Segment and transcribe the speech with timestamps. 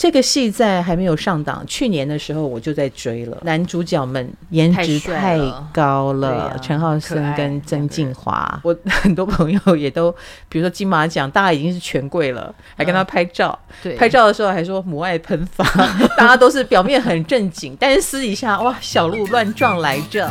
[0.00, 3.36] 这个戏在还没有上档，去年的时候我就在追了。
[3.42, 5.38] 男主角们颜值太
[5.74, 10.10] 高了，陈浩森跟曾敬华，我 很多朋友也都，
[10.48, 13.56] 比如说金马奖，大家已经是权贵了，还跟他拍照。
[13.82, 15.62] 对，拍照的时候还说母爱喷发，
[16.16, 20.30] 大家都是表面很正经，但是私底下哇，小鹿乱撞来着。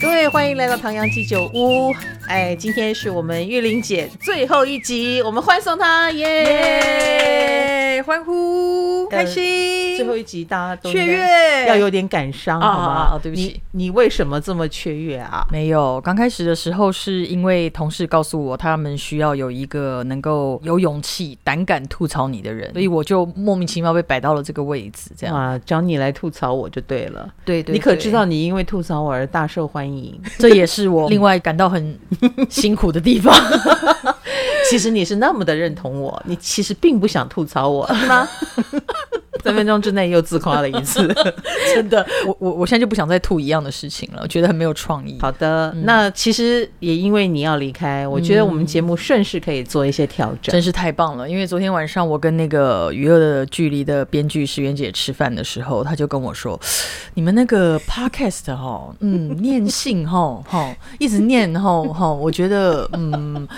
[0.00, 1.92] 各位，欢迎来到唐阳鸡酒屋。
[2.32, 8.02] 哎，今天是我们玉玲姐最后一集，我们欢送她，耶！
[8.06, 9.94] 欢呼，开心。
[9.98, 13.10] 最后一集大家都雀跃，要有点感伤，好吗？
[13.12, 15.46] 哦，对不起，你为什么这么雀跃啊？
[15.52, 27.28] 没有，刚开始的时候是因为同事告诉我，他们需要有一个能够有勇气、胆敢吐槽你的人，所以我就莫名其妙被摆到了这个位置，这样啊，找你来吐槽我就对了。
[27.44, 30.18] 对对，你可知道，你因为吐槽我而大受欢迎。
[30.38, 31.96] 这也是我 另外感到很
[32.50, 33.34] 辛苦的地方。
[34.70, 38.26] 其实你是那么的认同我，你其实并不想吐槽我，是吗？
[39.42, 41.06] 三分钟之内又自夸了一次，
[41.74, 45.18] 真的，我我我现在就不想再吐一样的事情了，我觉得很没有创意。
[45.20, 51.28] 好的，嗯、那其实也因为你要离开，我觉得我们节目顺势可以做一些调整，嗯、真是太棒了。
[51.28, 56.58] 因为昨天晚上我跟那个《娱乐的距离》的编剧石原姐吃饭的时候，她就跟我说
[57.14, 63.48] ：“你们那个 podcast 哈，嗯，念信哈，哈，一直念哈哈，我觉得嗯，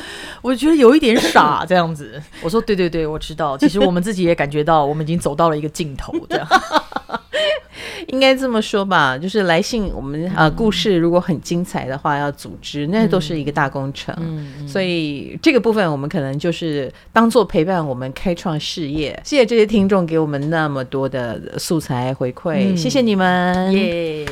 [0.40, 3.58] 我觉得有一点傻这样子。”我说：“对对对，我知道。
[3.58, 6.48] 其实我们自己也感觉到，我们已经走到了一个。”镜头这样，
[8.08, 19.18] 应该这么说吧，就是来信我们呃故事如果很精彩的话，要组织那都是一个大工程，嗯、所以这个部分我们可能就是当做陪伴我们开创事业。
[19.24, 24.26] 谢谢这些听众给我们那么多的素材回馈，嗯、谢谢你们耶。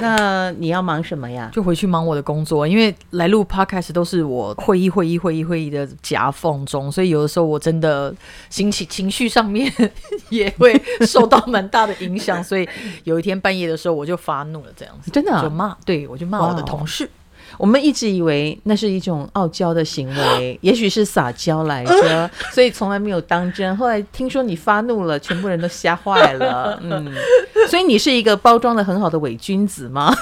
[0.00, 1.50] 那你要忙什么呀？
[1.52, 8.14] 就回去忙我的工作，因为来录 podcast 都是我会议、会议、会议、会议的夹缝中，所以有的时候我真的
[8.48, 9.72] 心情情绪上面
[10.30, 12.37] 也会受到蛮大的影响。
[12.42, 12.68] 所以
[13.04, 17.08] 有一天半夜的时候，我就发怒了，这样子真的、啊、就骂，对我就骂我的同事。
[17.56, 23.74] 我们一直以为那是一种傲娇的行为， 也许是撒娇来着， 所以从来没有当真。
[23.76, 26.78] 后来听说你发怒了，全部人都吓坏了。
[26.82, 27.10] 嗯，
[27.68, 30.14] 所以你是一个包装的很好的伪君子吗？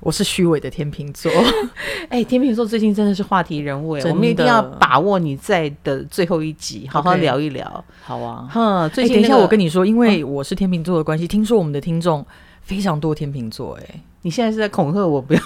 [0.00, 1.30] 我是虚伪的天秤座。
[2.08, 7.64] 哎，天秤座最近真的是话题人物哎，我们一定要把握你在的最后一集，好好聊一聊。
[7.66, 8.06] Okay.
[8.06, 12.24] 好啊，哼，最近、那个、等一下我跟你说，因为我是天秤座的关系，听说我们的听众
[12.62, 14.00] 非常多天秤座，哎。
[14.22, 15.40] 你现在是在恐吓我，不要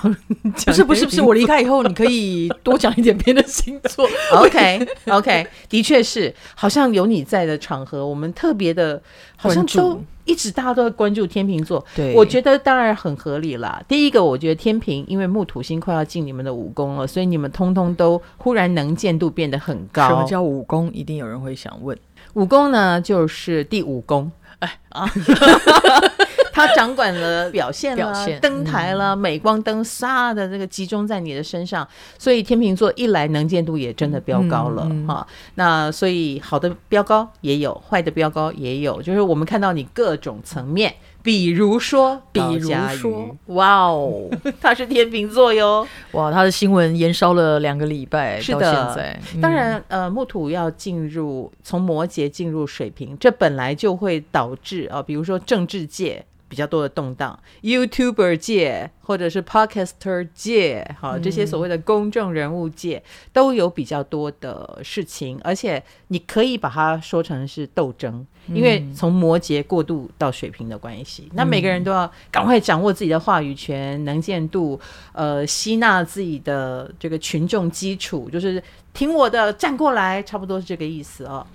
[0.56, 0.64] 讲？
[0.64, 4.08] 不是不是不是，我离开以后，你可以多讲一点别的星座。
[4.34, 9.00] OK OK，的确是，好像有你在的场合，我们特别的，
[9.36, 11.84] 好像都一直大家都在关注天秤座。
[11.94, 13.82] 对，我觉得当然很合理啦。
[13.88, 20.08] 第一个，我觉得天秤因为木土星快要进你们的五宫了，所以你们通通都忽然能见度变得很高。
[20.08, 20.90] 什么叫五宫？
[20.92, 21.96] 一定有人会想问。
[22.34, 24.30] 五宫呢，就是第五宫。
[24.58, 25.10] 哎啊。
[26.54, 31.86] 他掌管了表现了，现登台了，嗯、镁光灯唰的这个集中在你的身上，
[32.18, 35.26] 所以天秤座一来能见度也真的飙高了哈、嗯嗯哦。
[35.54, 44.28] 那所以好的飙高也有，坏的飙高也有，就是我们看到你各种层面，比如说，比如说，哇哦，
[44.60, 49.20] 他是天秤座哟，哇，他的新闻延烧了两个礼拜，是的，到现在。
[49.40, 56.24] 当然，呃，木土要进入从摩羯进入水瓶，这本来就会导致啊、呃，比如说政治界。
[56.52, 63.02] 比较多的动荡，YouTuber 界或者是 Podcaster 界，好，这些所谓的公众人物界
[63.32, 74.78] 都有比较多的事情，而且你可以把它说成是斗争，因为从摩羯过渡到水瓶的关系，那每个人都要赶快掌握自己的话语权、能见度，
[75.14, 81.46] 呃，吸纳自己的这个群众基础，就是听我的，站过来，差不多是这个意思啊。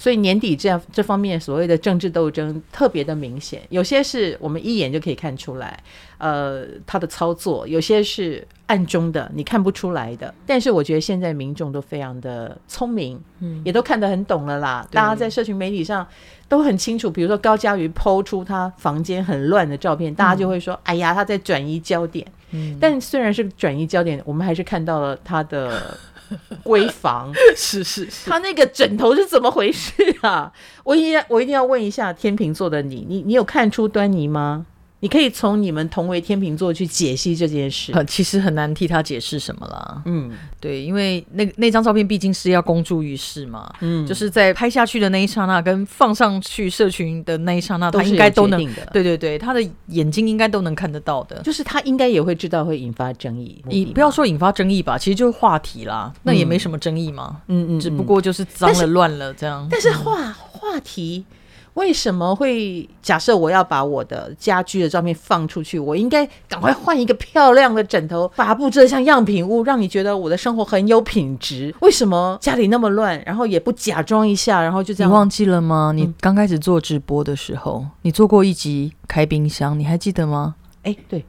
[0.00, 5.78] 所以年底这样这方面所谓的政治斗争特别的明显，有些是我们一眼就可以看出来，
[6.16, 10.32] 呃，他的操作；有些是暗中的，你看不出来的。
[10.46, 14.88] 但是我觉得现在民众都非常的聪明，嗯，也都看得很懂了啦。
[14.90, 16.06] 大家在社群媒体上
[16.48, 25.94] 都很清楚，比如说高嘉瑜 PO 出他房间很乱的照片，大家就会说：“哎呀，他在转移焦点。”嗯，但虽然是转移焦点，我们还是看到了他的。
[26.64, 29.92] 闺房是是是，他那个枕头是怎么回事
[30.22, 30.52] 啊？
[30.84, 34.66] 我一定要我一定要问一下天秤座的你，你你有看出端倪吗？
[35.00, 37.92] 你可以从你们同为天秤座去解析这件事。
[38.06, 40.02] 其实很难替他解释什么啦。
[40.04, 40.30] 嗯，
[40.60, 43.72] 对，因为那那张照片毕竟是要公诸于世嘛。
[43.80, 48.62] 嗯，就是在拍下去的那一刹那，跟放上去社群的那一刹那，他应该都能。
[48.92, 51.40] 对对对，他的眼睛应该都能看得到的。
[51.42, 53.62] 就是他应该也会知道会引发争议。
[53.64, 56.12] 你不要说引发争议吧，其实就是话题啦。
[56.22, 57.40] 那也没什么争议嘛。
[57.48, 59.66] 嗯嗯，只不过就是脏了乱了这样。
[59.70, 61.24] 但是话话题。
[61.80, 65.78] 为什么会假设我要把我的家居的照片放出去？
[65.78, 71.74] 我应该赶快换一个漂亮的枕头，把它布置得像样品屋，让你觉得我的生活很有品质。
[71.80, 75.10] 为什么家里那么乱，然后也不假装一下，然后就这样？
[75.10, 75.90] 你忘记了吗？
[75.96, 80.56] 你刚开始做直播的时候，嗯、你做过一集开冰箱，你还记得吗？
[80.82, 81.24] 哎，对。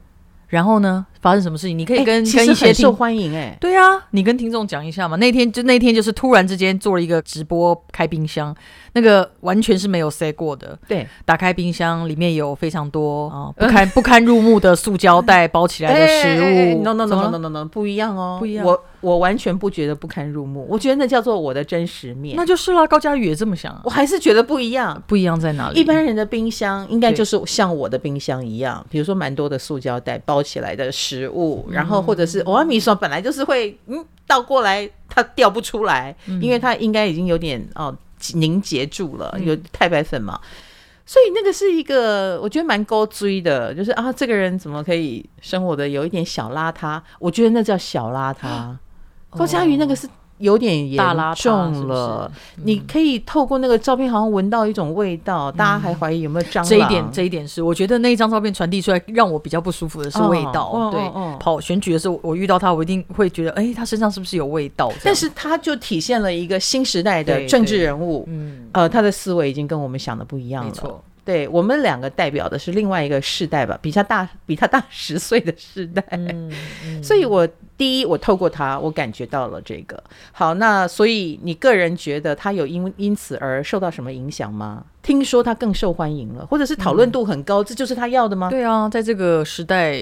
[0.48, 1.06] 然后呢？
[1.22, 1.78] 发生什么事情？
[1.78, 5.16] 你可以跟、欸、跟一些受欢迎哎、欸，对啊，你跟听众讲一下嘛。
[5.16, 8.54] 那天就那天就是突然之间做了一个直播开冰箱，
[8.94, 10.76] 那个完全是没有 say 过的。
[10.88, 16.44] 对，打开冰箱里面有非常多啊、哦、不堪 不堪入目的塑胶袋包起来的食物。
[16.44, 18.66] 欸、no no no no no no no 不一样哦，不一样。
[18.66, 22.36] 我我完全不觉得不堪入目，我觉得那叫做我的真实面。
[22.36, 23.80] 那就是啦，高佳宇也这么想、啊。
[23.84, 25.80] 我还是觉得不一样，不一样在哪里？
[25.80, 32.02] 一般人的冰箱应该就是像我的冰箱一样，比如说蛮多的塑胶袋包起来的食物，然后。
[32.02, 37.96] 或者是欧阿米说本来就是会嗯倒过来它掉不出来，嗯、因为它应该已经有点哦
[38.34, 40.48] 凝结住了，有太白粉嘛，嗯、
[41.06, 47.00] 所以那个是一个我觉得蛮高追的，就是啊这个人怎么可以生活的有一点小邋遢？
[47.18, 48.74] 我觉得那叫小邋遢。
[49.30, 50.08] 高佳瑜那个是。
[50.42, 50.98] 有点严
[51.36, 56.64] 重了，是是嗯、你可以透过那个照片，好像闻到一种味道，嗯、大家还怀疑有没有蟑螂。
[56.64, 60.68] 这一点，这一点是我觉得那一张照片传递出来，让我比较不舒服的是味道。
[60.68, 64.92] 哦、对，哦哦、跑选举的时候，我遇到他，我一定会觉得，哎、欸，他身上是不是有味道？
[65.04, 70.68] 但是他就体现了一个新时代的政治人物，嗯，呃，他的思维已经跟我们想的不一样了。
[70.68, 71.02] 没错。
[71.24, 76.50] 对，我们两个代表的是另外一个世代吧，比他大比他大十岁的世代，嗯
[76.84, 77.46] 嗯、 所以我
[77.82, 80.00] 第一，我透过他，我感觉到了这个。
[80.30, 84.84] 好，那所以你个人觉得他有因因此而受到什么影响吗？
[85.02, 88.48] 听说他更受欢迎了，或者是讨论度很高，嗯、这就是他要的吗？
[88.50, 90.00] 对啊，在这个时代，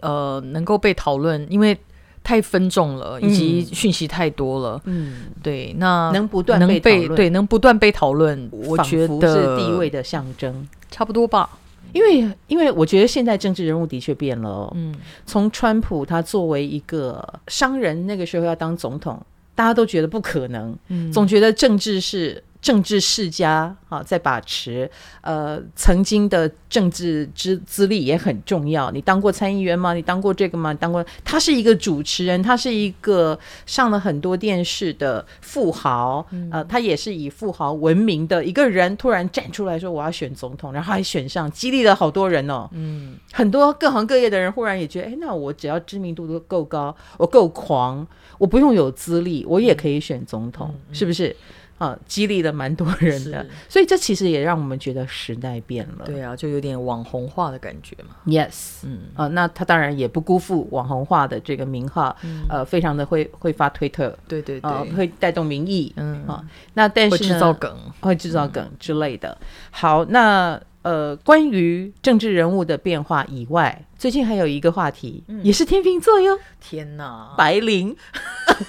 [0.00, 1.78] 呃，能够被讨论，因为。
[2.24, 4.78] 太分众了，以及讯息太多了。
[4.84, 11.48] 嗯，对，那能不断被对，能不断被讨论，我觉得是地位的象征，差不多吧。
[11.92, 14.72] 因为，因为我觉得现在政治人物的确变了哦。
[14.74, 14.94] 嗯，
[15.26, 19.20] 从川普他作为一个商人，那个时候要当总统，
[19.54, 22.42] 大家都觉得不可能，嗯，总觉得政治是。
[22.68, 24.90] 政治世家啊，在把持，
[25.22, 28.90] 呃，曾经的政治资资历也很重要。
[28.90, 29.94] 你当过参议员吗？
[29.94, 30.70] 你当过这个吗？
[30.72, 31.02] 你当过？
[31.24, 38.94] 他是一个主持人，他是一个上了很多电视的富豪，嗯、呃，他也是以富豪闻名的一个人。
[38.98, 42.68] 突然站出来说我要选总统，然后还选上，激励了好多人哦。
[42.72, 48.06] 嗯，很多各行各业的人忽然也觉得，哎，那我只要知名度都够高，我够狂，
[48.36, 51.34] 我不用有资历，我也可以选总统，嗯、是不是？
[51.78, 56.04] 啊，激励了蛮多人的，所以这其实也让我们觉得时代变了。
[56.04, 58.16] 对啊，就有点网红化的感觉嘛。
[58.26, 66.44] Yes，嗯，啊，那他当然也不辜负网红化的这个名号，嗯、呃，非常的会会发推特，对对对，呃、会带动民意，嗯啊，
[66.74, 69.30] 那但是会制造梗，会制造梗之类的。
[69.40, 76.38] 嗯、好，那呃，关于政治人物的变化以外，最近还有一个话题，嗯、也是天秤座哟。
[76.60, 77.94] 天哪，白灵。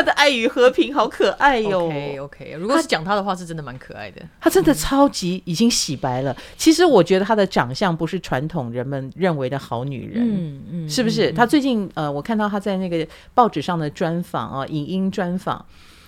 [0.00, 1.84] 他的爱与和平好可爱哟。
[1.84, 4.22] OK OK，如果是讲他的话，是真的蛮可爱的。
[4.40, 6.34] 他真的超级已经洗白了。
[6.56, 11.30] 其实我觉得他的长相不是传统人们认为的好女人，嗯嗯，是不是？
[11.32, 15.62] 他最近呃，我看到他在那个报纸上的专访啊，影音专访，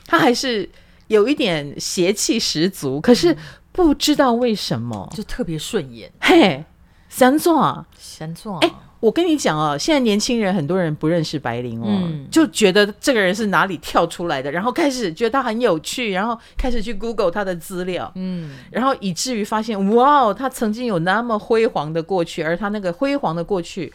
[0.06, 0.66] 他还是
[1.08, 2.98] 有一点邪气十足。
[2.98, 3.36] 可是
[3.72, 6.10] 不知道为什么，就特别顺眼。
[6.18, 6.64] 嘿，
[7.10, 8.70] 三壮，三座，哎。
[9.02, 23.92] 我跟你讲哦，现在年轻人很多人不认识白灵哦，嗯、就觉得这个人是哪里跳出来的，然后开始觉得他很有趣，然后开始去 Google 他的资料，嗯，然后以至于发现，哇哦，他曾经有那么辉煌的过去，而他那个辉煌的过去。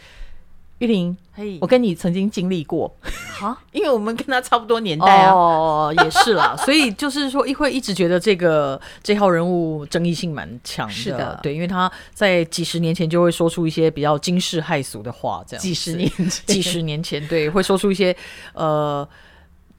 [0.80, 1.18] 玉玲.
[1.62, 2.92] 我跟你曾经经历过，
[3.40, 3.56] 哈？
[3.72, 18.16] 因为我们跟他差不多年代啊，哦，oh, 也是啦， 所以就是说，一会一直觉得这个这号人物争议性蛮强的，是的，对，因为他在几十年前就会说出一些比较惊世骇俗的话，这样，几十年前，几十年前，对，会说出一些
[18.54, 19.08] 呃。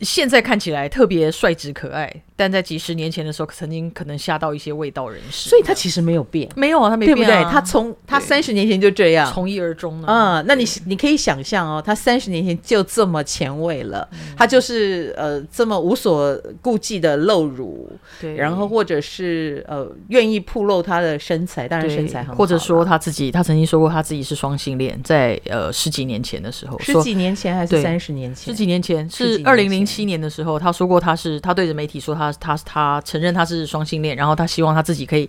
[0.01, 2.23] 现在看起来特别率直可爱。
[2.39, 7.53] 但在几十年前的时候，曾经可能吓到一些味道人士，所以他其实没有变，没有啊，他没变、啊，对不对？
[7.53, 10.07] 他从他三十年前就这样，从一而终呢。
[10.09, 17.91] 嗯，那你你可以想象哦，他三十年前就这么前卫了，嗯、他就是呃这么无所顾忌的露乳，
[18.21, 28.45] 对，然后或者是呃愿意暴露他的身材，当然身材很好，或者说他自己，他曾经说过他自己是双性恋，在呃十几年前的时候，十几年前还是三十年前？
[28.45, 33.03] 十几年前是二零零七年的时候，他说过他是他对着媒体说他他他。
[33.09, 35.27] 承认他是双性恋，然后他希望他自己可以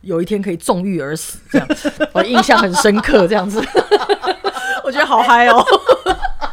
[0.00, 1.68] 有一天可以纵欲而死，这样
[2.12, 3.28] 我印象很深刻。
[3.28, 3.62] 这样子，
[4.82, 5.64] 我觉得好嗨哦！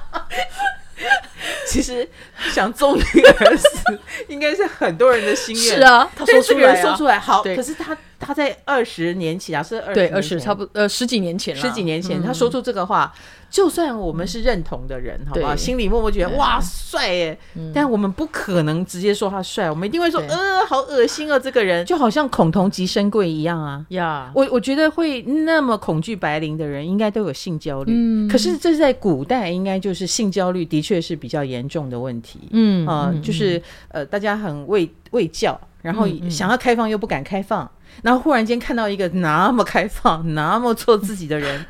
[1.65, 2.07] 其实
[2.51, 5.77] 想纵欲而死，应该是很多人的心愿。
[5.77, 7.41] 是啊，他说出来、啊，说出来好。
[7.41, 13.11] 可是他他在二十年前啊，是二十对二十差不多呃十几年前，十几年前、嗯、他说出这个话。
[13.57, 15.55] 就算我们是认同的人，嗯、好不好？
[15.55, 24.31] 心里默默觉得哇帅耶、嗯，但我们不可能直接说他帅，我们一定会说呃好恶心啊，这个人就好像恐同即深贵一样啊呀！
[24.35, 27.91] 我我觉得会那么恐惧白灵的人，应该都有性焦虑。
[27.95, 32.41] 嗯，可是这是在古代，应该就是性焦虑的确是比较严重的问题。
[32.51, 37.67] 嗯啊、呃，就是呃大家很畏畏教，然后想要开放又不敢开放，
[38.03, 41.65] 然后忽然间看到一个那么开放、那么做自己的人。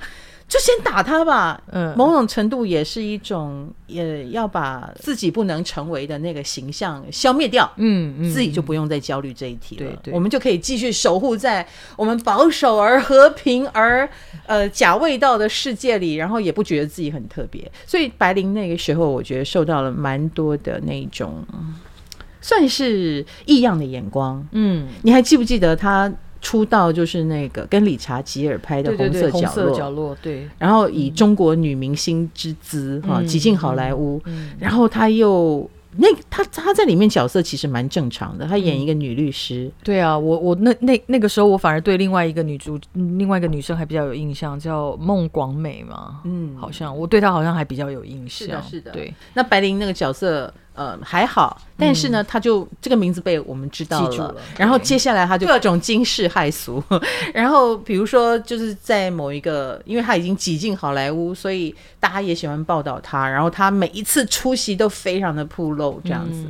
[0.47, 14.09] 就先打他吧，嗯，某种程度也是一种，也要把自己不能成为的那个形象消灭掉，嗯，嗯，自己就不用再焦虑这一题了，对对，我们就可以继续守护在我们保守而和平而
[14.45, 17.69] 呃假味道的世界里，然后也不觉得自己很特别。
[17.85, 21.45] 所以白灵那个时候，我觉得受到了蛮多的那种
[22.39, 26.09] 算是异样的眼光，嗯，你还记不记得他？
[26.41, 30.47] 出道就是那个跟理查吉尔拍的红色角落，对对对，红色角落，对。
[30.57, 39.65] 然后以中国女明星之姿哈挤进好莱坞，嗯，然后她又那她她在里面角色其实蛮正常的，她演一个女律师。
[39.65, 48.29] 嗯、对啊，我我那那那个时候我反而对另外一个女主，另外一个女生还比较有印象，叫孟广美嘛，嗯，好像我对她好像还比较有印象。
[48.29, 49.13] 是的，是的，对。
[49.33, 50.53] 那白灵那个角色。
[50.77, 56.81] 呃，还好，但是呢，嗯、他就这个名字被我们知道了，然后接下来他就各种惊世骇俗，
[57.33, 66.45] 然后比如说就是在某一个，因为他已经挤进好莱坞，所以大家也喜欢报道他，然后他每一次出席都非常的暴露这样子。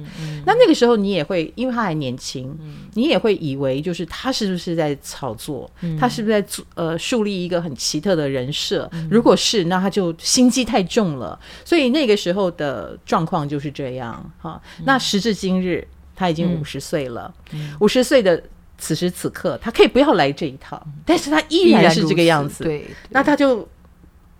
[0.45, 9.07] 那那个时候你也会，因为他还年轻、嗯，你也会以为就是他是不是在炒作，嗯、他是不是在呃树立一个很奇特的人设、嗯？
[9.09, 11.39] 如果是，那他就心机太重了。
[11.63, 14.16] 所以那个时候的状况就是这样。
[14.37, 17.33] 好，那时至今日，他已经五十岁了。
[17.79, 18.41] 五十岁的
[18.77, 22.63] 此时此刻，他可以不要来这一套，但是他依然是这个样子。
[22.63, 23.67] 对，那他就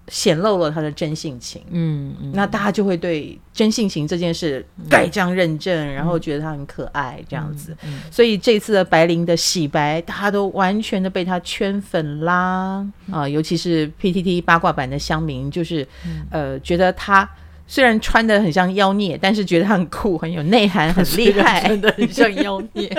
[0.07, 1.61] 显露了他的真性情。
[1.69, 7.75] 嗯，那大家就会对真性情这件事盖章认证，然后觉得他很可爱这样子。
[8.11, 12.87] 所以这次的白灵的洗白，大家都完全的被他圈粉啦。
[13.11, 15.87] 啊，尤其是 PTT 八卦版的乡民，就是
[16.29, 17.29] 呃，觉得他。
[17.67, 22.89] 虽然穿的很像妖孽，但是觉得他很酷，很有内涵，很厉害，真的很像妖孽。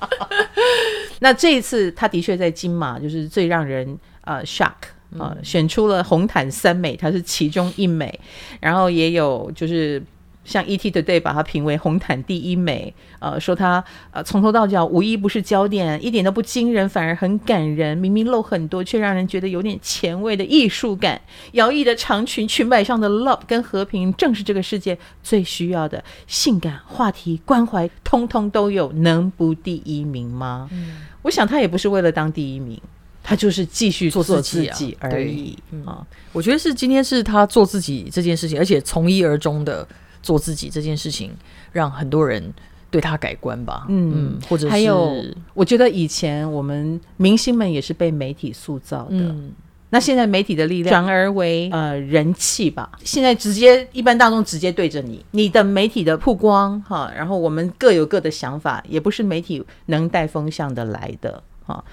[1.20, 4.72] 那这一次，他的确在金马就是最让人呃 shock
[5.18, 8.18] 啊、呃，选出了红毯三美，它是其中一美，
[8.60, 10.02] 然后也有就是。
[10.46, 17.98] 像 ET Today 把她评为红毯第一美，呃，说她呃从头到脚无一不是焦点，一点都不惊人，反而很感人。
[17.98, 21.20] 明明露很多，却让人觉得有点前卫的艺术感。
[21.52, 26.02] 摇曳的长裙，裙摆上的 love 跟和平，正是这个世界最需要的。
[26.28, 30.68] 性感话题关怀，通通都有，能不第一名吗？
[30.72, 32.80] 嗯，我想他也不是为了当第一名，
[33.22, 35.98] 他就是继续做自己而已啊。
[35.98, 39.86] 嗯，我觉得是今天是他做自己这件事情，而且从一而终的。
[40.22, 41.32] 做自己这件事情，
[41.72, 42.52] 让很多人
[42.90, 43.86] 对他改观吧。
[43.88, 49.16] 嗯，或者是还有，我觉得以前我们明星们也是被媒体塑造的。
[49.16, 49.52] 嗯，
[49.90, 52.90] 那现在媒体的力量转而为呃人气吧。
[53.04, 61.84] 现在直接一般大众直接对着你，你的媒体的曝光哈，然后我们各有各的想法，也不是媒体能带风向的来的哈。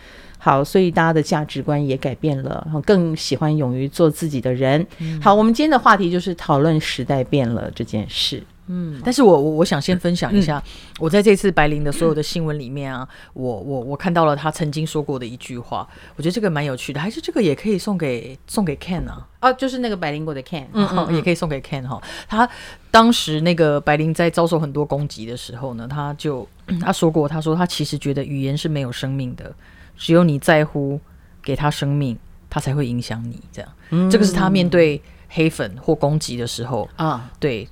[0.44, 4.86] 好，所以大家的价值观也改变了，更喜欢勇于做自己的人。
[5.00, 5.22] 嗯。
[5.22, 8.44] 好，我们今天的话题就是讨论时代变了这件事。
[8.68, 19.28] 嗯，但是我我我想先分享一下，嗯，我在这次白灵的所有的新闻里面啊，嗯，我我我看到了他曾经说过的一句话，我觉得这个蛮有趣的，还是这个也可以送给送给 Ken 啊？
[19.42, 22.02] 哦，就是那个白灵果的 Ken，嗯，嗯，嗯，也可以送给 Ken 哈。
[22.28, 22.50] 他
[22.90, 26.48] 当时那个白灵在遭受很多攻击的时候呢，他就
[26.80, 29.54] 他说过，他说他其实觉得语言是没有生命的。
[29.98, 31.00] 只有你在乎，
[31.44, 32.18] 给他生命，
[32.50, 33.40] 他才会影响你。
[33.52, 37.68] 这样，嗯，这个是他面对黑粉或攻击的时候啊，对。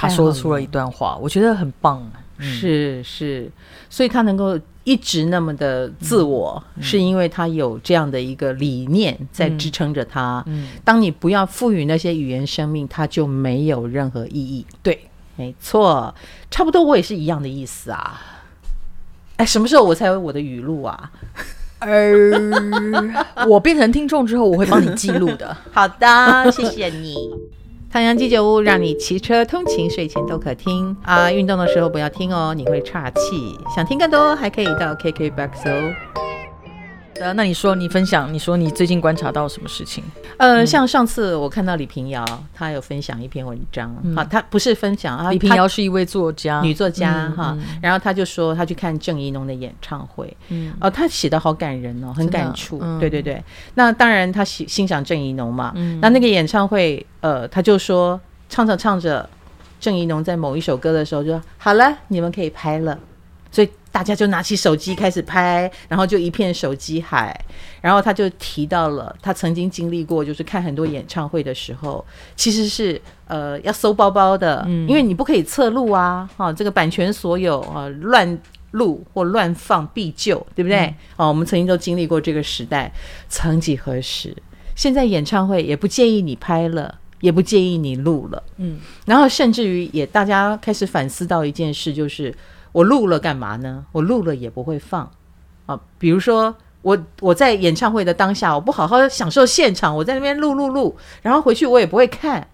[0.00, 2.08] 他说出了一段话，我觉得很棒。
[2.40, 3.50] 嗯、是是，
[3.90, 10.40] 所以他能够一直那么的自我，嗯、是因为他有这样的一个理念在支撑着他。
[10.46, 14.64] 嗯嗯、当你不要赋予那些语言生命，它就没有任何意义。
[14.84, 16.14] 对，没错，
[16.48, 18.20] 差不多我也是一样的意思啊。
[19.38, 21.10] 哎，什么时候我才有我的语录啊？
[21.80, 22.22] 呃，
[23.48, 25.56] 我变成听众之后，我会帮你记录的。
[25.72, 27.16] 好的，谢谢你。
[27.90, 33.58] 唐阳鸡酒屋让你骑车通勤、睡前都可听啊，运动的时候不要听哦，你会岔气。
[33.74, 36.27] 想听更多，还可以到 KKBOX 哦。
[37.20, 40.04] 呃，那你说，你分享，你说你最近观察到什么事情？
[40.36, 53.42] 呃，像上次我看到李平遥，他有分享一篇文章，好，他不是分享啊，李平遥是一位作家，女作家哈，然后她就说她去看郑宜农的演唱会，嗯，哦，她写的好感人哦，很感触，对对对，
[53.74, 59.28] 那当然她欣欣赏郑宜农嘛，那那个演唱会，呃，她就说唱着唱着，
[59.80, 62.96] 郑宜农在某一首歌的时候就说好了，你们可以拍了，
[63.50, 63.68] 所以。
[63.90, 67.34] 大家就拿起手机开始拍，然后就一片手机海。
[67.80, 72.04] 然后他就提到了他曾经经历过，就是看很多演唱会的时候，
[72.36, 78.38] 其实是呃要搜包包的，嗯、因为你不可以侧录啊，哈、哦，这个版权所有啊，乱
[78.72, 80.80] 录或乱放必究，对不对？
[80.80, 82.92] 嗯、哦，我们曾经都经历过这个时代。
[83.28, 84.36] 曾几何时，
[84.76, 92.32] 现在演唱会也不介意你拍了，也不介意你录了，嗯，然后甚至于也大家开始反思到一件事，就是。
[92.78, 93.84] 我录了干嘛呢？
[93.90, 95.10] 我录了也不会放
[95.66, 95.80] 啊。
[95.98, 102.48] 比如说，我我在演唱会的当下，我不好好享受现场，我在那边录录录，然后回去我也不会看。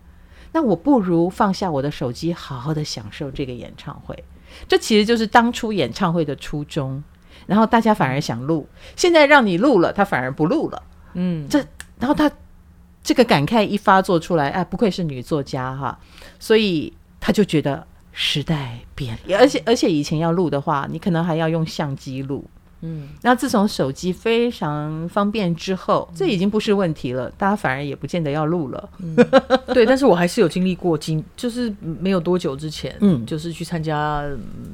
[0.53, 4.25] 那我不如放下我的手机，好好的享受这个演唱会。
[4.67, 7.05] 这其实就是当初演唱会的初衷。
[7.45, 8.67] 然后大家反而想录，
[8.97, 10.83] 现在让你录了，他反而不录了。
[11.13, 11.59] 嗯，这
[11.99, 12.31] 然后他
[13.03, 15.99] 这个感慨一发作出来，哎，不愧是女作家哈，
[16.39, 17.87] 所以他就觉得。
[18.15, 22.45] 时代变了，而且而且以前要录的话，你可能还要用相机录。
[22.87, 28.89] 嗯，那自从手机非常方便之后，这已经不是问题了，大家反而也不见得要录了。
[28.99, 29.17] 嗯、
[29.73, 34.23] 对，但是我还是有经历过，经就是没有多久之前，嗯，就是去参加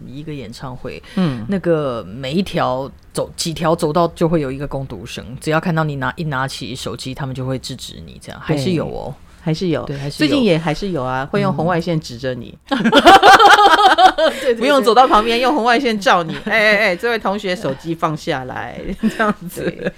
[0.08, 9.14] 一个演唱会，嗯，那个每一条走几条走道就会有一个攻读生，只要看到你拿一拿起手机，他们就会制止你，这样还是有哦。
[9.40, 12.56] 还是有，对，还是最近也还是有啊，会用红外线指着你，
[14.58, 16.36] 不用走到旁边，用红外线照你。
[16.44, 19.92] 哎哎哎，这位同学手机放下来，这样子，对，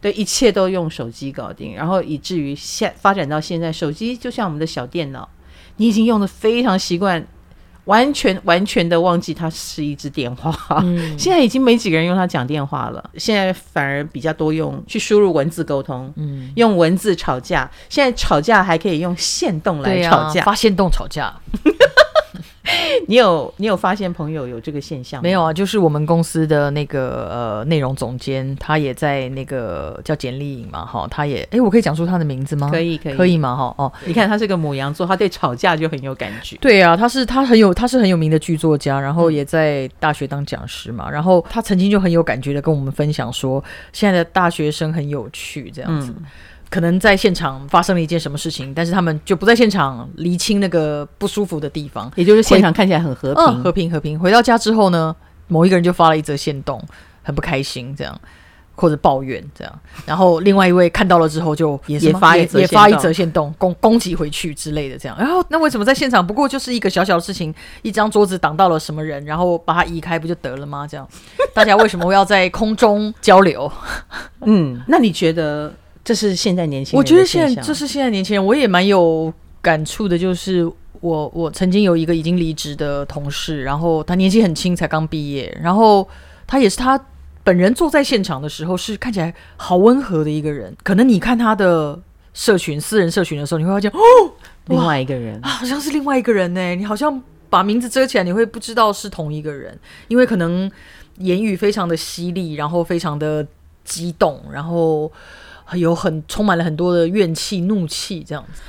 [0.00, 5.28] 对，一切都用手机搞定，然后以至于现发展到现在，手机就像我们的小电脑，
[5.76, 7.26] 你已经用的非常习惯。
[7.84, 13.10] 完全完全的忘记它是一支电话，嗯、 现在已经没几个人用它讲电话了。
[13.16, 17.70] 现在反而比较多用去输入文字沟通，嗯、用文字吵架。
[17.88, 21.32] 现在吵架还可以用线动来吵架，啊、发线动吵架。
[23.06, 25.22] 你有你有发现朋友有这个现象吗？
[25.22, 32.70] 没有啊，就是我们公司的那个呃内容总监，他也在那个叫简丽颖嘛，哈，他也哎，我可以讲出他的名字吗？
[32.70, 33.54] 可以可以可以吗？
[33.54, 36.56] 哈哦， 你看他是个母羊座，他对吵架就很有感觉。
[36.56, 46.14] 对啊，他是他很有他是很有名的剧作家，然后也在大学当讲师嘛，然后他曾经就很有感觉的跟我们分享说，现在的大学生很有趣这样子。
[46.16, 46.24] 嗯
[46.74, 54.18] 可能在现场发生了一件什么事情，但是他们就不在现场厘清那个不舒服的地方，也就是现场看起来很和平，嗯、和平和平。
[54.18, 55.14] 回到家之后呢，
[55.46, 56.82] 某一个人就发了一则线动，
[57.22, 58.20] 很不开心这样，
[58.74, 59.72] 或者抱怨这样。
[60.04, 65.16] 然后另外一位看到了之后就也，也发一则也发一则线动，攻攻击回去之类的这样。
[65.16, 70.88] 然后那为什么在现场不过就是一个小小的事情，一张桌子挡到了什么人，然后把它移开不就得了吗？
[70.90, 71.08] 这样
[71.54, 73.70] 大家为什么要在空中交流？
[74.44, 75.72] 嗯，那你觉得？
[76.04, 80.18] 这是现在年轻人，我觉得现在这是现在年轻人，我也蛮有感触的。
[80.18, 86.06] 就是我我曾经有一个已经离职的同事，然后他年纪很轻，才刚毕业，然后
[86.46, 87.02] 他也是他
[87.42, 90.76] 本人坐在现场的时候是看起来好温和的一个人。
[90.82, 91.98] 可能你看他的
[92.34, 93.98] 社群私人社群的时候，你会发现哦，
[94.66, 96.74] 另外一个人啊，好像是另外一个人呢。
[96.74, 100.70] 你好像把名字遮起来，你会不知道是同一个人，因为可能
[101.16, 103.46] 言语非常的犀利，然后非常的
[103.84, 105.10] 激动，然后。
[105.72, 108.60] 有很充满了很多的怨气、怒气这样子。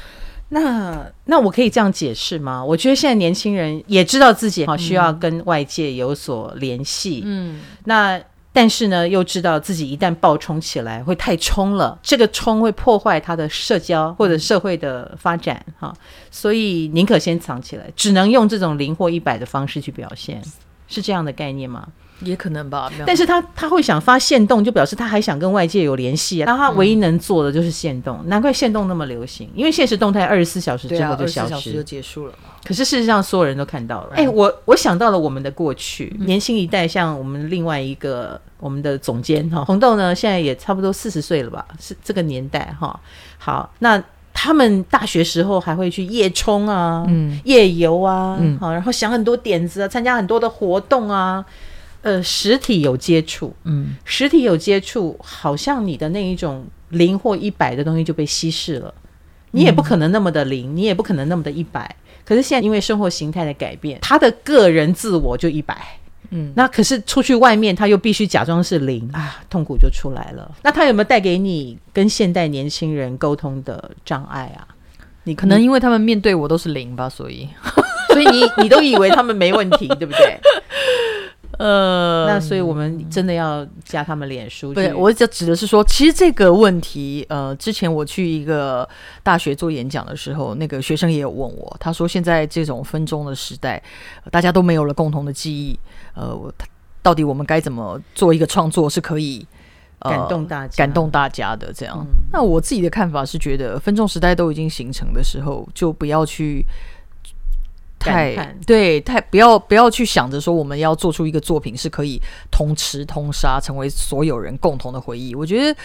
[0.49, 2.63] 那那我可以这样解释吗？
[2.63, 8.21] 我觉得现在年轻人也知道自己哈需要跟外界有所联系，嗯，那
[8.53, 15.91] 但是呢又知道自己一旦爆冲起来会太冲了，这个冲会破坏他的社交或者社会的发展哈，
[16.29, 20.39] 所以宁可先藏起来，只能用这种零或一百的方式去表现，
[20.87, 21.87] 是这样的概念吗？
[22.21, 22.91] 也可能吧。
[23.05, 26.45] 但是他他会想发限动，就表示他还想跟外界有联系啊。
[26.45, 32.49] 那他唯一能做的就是限动，嗯、难怪限动那么流行，因为现实动态二十四小时之后就消失，啊、就结束了嘛。
[32.63, 34.09] 可是事实上，所有人都看到了。
[34.13, 41.65] 哎、欸，我我想到了我们的过去，嗯、年轻一代，像我们另外一个我们的总监哈红豆呢，现在也差不多四十岁了吧？
[41.79, 42.99] 是这个年代哈。
[43.37, 44.01] 好，那。
[44.37, 51.43] 他们大学时候还会去夜冲啊，嗯，夜游啊，嗯，好，然后想很多点子啊，参加很多的活动啊，
[52.05, 58.93] 呃，实体有接触，嗯，实体有接触，好像你的那一种零或一百的东西就被稀释了，
[59.49, 65.75] 你也不可能那么的零，你也不可能那么的一百，可是现在因为生活形态的改变，他的个人自我就一百。
[66.29, 70.55] 嗯，那可是出去外面，他又必须假装是零啊，痛苦就出来了。
[70.61, 74.67] 那他有没有带给你跟现代年轻人沟通的障碍啊？
[75.23, 77.49] 你可能因为他们面对我都是零吧，所以，
[78.13, 80.39] 所以你你都以为他们没问题，对不对？
[81.57, 84.73] 呃，那所以我们真的要加他们脸书。
[84.73, 88.87] 对，我就指的是说，其实这个问题，呃，之前我去一个
[89.23, 93.81] 大学做演讲的时候，那个学生也有问我，他说现在这种分钟的时代，
[94.31, 95.79] 大家都没有了共同的记忆。
[96.13, 96.53] 呃，
[97.01, 99.45] 到底我们该怎么做一个创作是可以、
[99.99, 101.71] 呃、感动大家、感动大家的？
[101.73, 106.65] 这样，嗯、那我自己的看法是觉得，分众时代都已经形成的时候，就不要去
[107.99, 115.33] 太对太不要不要去想着说我们要做出一个作品是可以通吃通杀，成为所有人共同的回忆。
[115.33, 115.79] 我觉得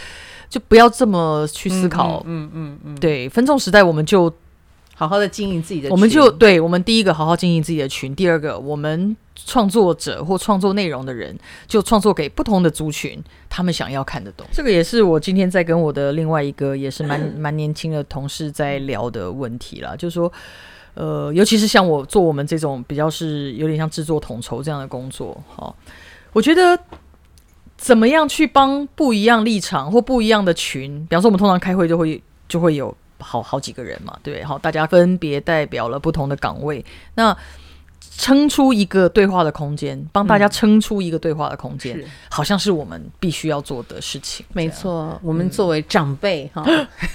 [0.48, 2.22] 就不要这么去思考。
[2.26, 4.32] 嗯嗯嗯，对，分众时代我们就
[4.94, 9.16] 好好的经营自己的群，我们就对我们第一个好好经营自己的群，第二个我们。
[9.46, 11.34] 创作者或创作内容的人，
[11.66, 13.18] 就创作给不同的族群，
[13.48, 14.46] 他们想要看得懂。
[14.52, 19.96] 这个也是我今天在跟我的另外一个也是蛮 蛮年轻的同事在聊的问题啦。
[19.96, 20.30] 就是说，
[20.94, 25.74] 呃，尤其是像我做我们这种比较是有点像制作统筹这样的工作，哈，
[26.32, 26.78] 我觉得
[27.76, 37.36] 怎么样去帮不一样立场或不一样的群，比方说我们通常开会就会就会有好好几个人嘛，对，好，大家分别代表了不同的岗位，那。
[38.20, 44.44] 撑出一个对话的空间，帮大家撑出一个对话的空间，嗯、好像是我们必须要做的事情。
[44.52, 46.62] 没错，我们作为长辈哈，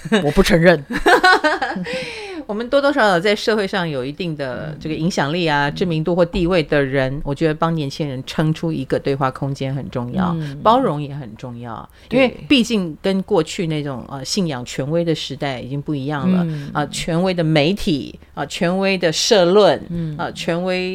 [0.09, 0.83] 嗯、 我不承认。
[2.47, 11.87] 我们多多少少在社会上有一定的这个影响力啊、嗯、知名度或地位的人，我觉得帮年轻人撑出一个对话空间很重要，嗯、包容也很重要。
[12.09, 20.94] 因为毕竟跟过去那种呃信仰权威的时代已经不一样了啊、权威的媒体啊、呃，权威的社论啊、权威。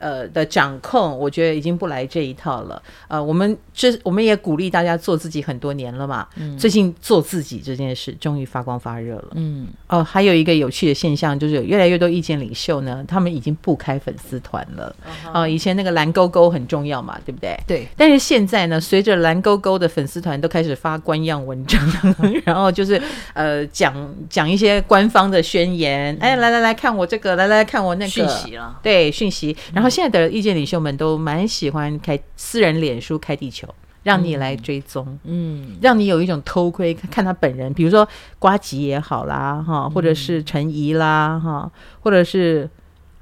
[0.00, 2.82] 呃的掌控，我觉得已经不来这一套了。
[3.06, 6.26] 呃，我们这我们也鼓励大家做自己很多年了嘛。
[6.36, 6.58] 嗯。
[6.58, 9.28] 最近做自己这件事终于发光发热了。
[9.34, 9.68] 嗯。
[9.86, 14.96] 哦、呃，还有一个有趣的现象，就是有越来越多意见领袖呢，他们已经不开粉丝团了。
[15.26, 15.50] 哦、呃。
[15.50, 17.58] 以前那个蓝勾勾很重要嘛，对不对？
[17.66, 17.86] 对。
[17.96, 21.80] 但是现在呢，随着蓝勾勾的粉丝团都开始发官样文章，
[22.46, 22.98] 然后就是
[23.34, 23.94] 呃讲
[24.30, 26.16] 讲一些官方的宣言。
[26.20, 28.78] 哎，来来来看我这个，来来看我那个讯息了。
[28.82, 29.89] 对，讯息，然后。
[29.90, 33.68] 现在的意见领袖们都蛮喜欢开私人脸书开地球，
[34.04, 42.70] 让你来追踪，嗯，让你有一种偷窥看他本人，比如说瓜吉也好啦，哈，或者是陈怡啦，哈，或者是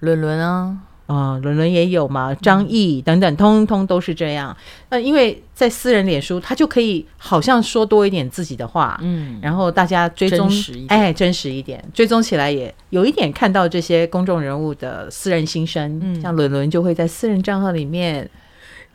[0.01, 0.79] 伦伦啊。
[1.09, 4.55] 啊，伦伦、嗯、也有嘛，张毅等等，通通都是这样。
[4.91, 10.51] 呃，因为在私人脸书，他就可以好像说多一点自己的话，嗯，然后大家追踪，
[10.89, 15.99] 哎，真实一点，追踪起来也有一点看到这些公众人物的私人心声。
[16.03, 18.29] 嗯，像伦伦就会在私人账号里面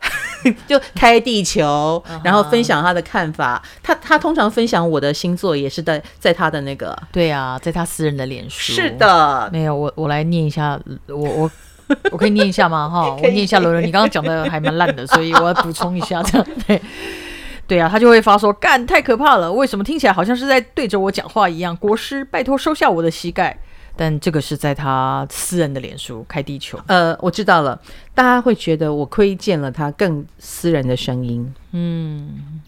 [0.67, 3.59] 就开地球，然后分享他的看法。
[3.59, 3.79] Uh huh.
[3.81, 8.73] 他他通常分享我的星座也是在在他的那个，对啊，在他私人的脸书。
[8.73, 11.51] 是的，没有我我来念一下，我我。
[12.11, 12.89] 我可以念一下吗？
[12.89, 16.81] 哈，我念一下伦伦，你刚刚讲的还蛮烂的，所以我要补充一下，这样对，
[17.67, 21.75] 对啊，他就会发说，干太可怕了，为什么听起来好像是在对着我讲话一样？
[21.77, 23.57] 国师，拜托收下我的膝盖。
[23.95, 26.79] 但这个是在他私人的脸书开地球。
[26.87, 27.79] 呃，我知道了，
[28.15, 32.59] 大家会觉得我窥见了他更私人的声音，嗯，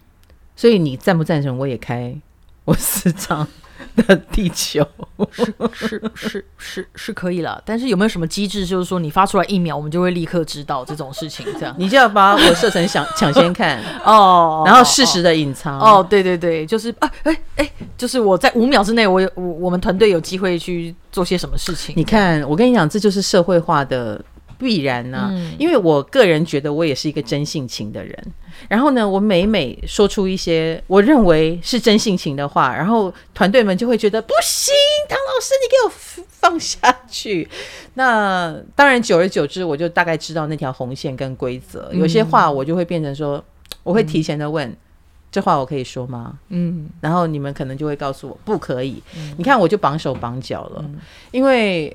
[0.56, 2.16] 所以你赞不赞成我也开
[2.66, 3.48] 我私账？
[3.96, 4.86] 的地球
[5.32, 11.46] 是是是是是可以了，但是有没有什么机制，就是说你发出来一秒，我们就会立刻知道这种事情？
[11.60, 21.94] 这样 你就要把我设成想抢先看哦，然后适时的隐藏哦，对对对，就是啊，哎哎，就是我在五秒之内，我有我我们团队有机会去做些什么事情？
[21.98, 24.24] 你看，我跟你讲，这就是社会化的
[24.58, 28.34] 必然呢、啊，嗯、因为我个人觉得我也是一个真性情的人。
[28.68, 34.74] 然后呢，我每每说出一些我认为是真性情的话，然后团队们就会觉得不行，
[35.10, 37.48] 唐老师你给我放下去。
[37.96, 41.90] 那当然，久而久之，我就大概知道那条红线跟规则。
[41.94, 43.44] 有些话我就会变成说，
[43.84, 44.68] 我会提前的问。
[44.68, 44.78] 嗯
[45.32, 46.40] 这话我可以说吗？
[46.48, 49.04] 嗯，然后你们可能就会告诉我不可以。
[49.18, 50.96] 嗯、你看，我就绑手绑脚了，嗯、
[51.32, 51.94] 因为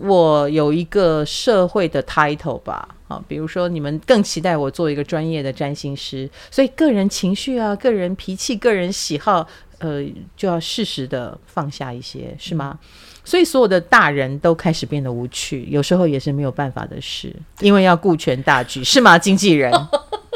[0.00, 2.88] 我有一个社会的 title 吧。
[3.08, 9.44] 啊，比如说你们更期待我做一个专业的占星师，所以个人情绪啊、个人脾气、个人喜好，
[9.78, 10.00] 呃，
[10.36, 12.78] 就要适时的放下一些，是吗？
[12.80, 12.86] 嗯、
[13.24, 19.18] 所以所有的大人都开始变得无趣，有时候也是没有办法的事，因为要顾全大局，是吗？
[19.18, 19.72] 经纪人。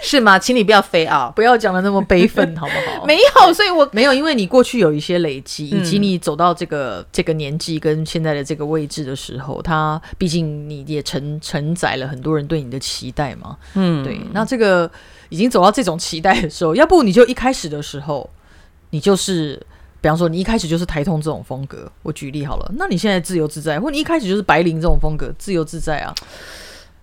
[0.00, 0.38] 是吗？
[0.38, 1.32] 请你不要飞啊！
[1.34, 3.04] 不要讲的那么悲愤，好不好？
[3.06, 13.56] 没有，所以我没有，因为你过去有一些累积，以及你走到这个这个年纪跟现在的这个位置的时候，他毕竟你也承承载了很多人对你的期待嘛。
[13.74, 14.18] 嗯，对。
[14.32, 14.90] 那这个
[15.28, 18.28] 已经走到这种期待的时候，要不你就一开始的时候，
[18.90, 19.60] 你就是，
[20.00, 22.72] 比方说你一开始就是台通这种风格，我举例好了。
[22.76, 26.14] 那你现在自由自在，或你一开始就是白灵这种风格，自由自在啊。